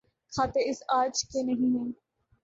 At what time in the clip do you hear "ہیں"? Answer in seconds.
1.77-1.91